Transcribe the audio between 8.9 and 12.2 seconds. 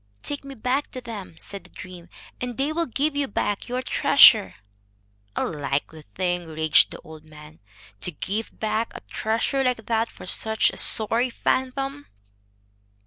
a treasure like that for such a sorry phantom."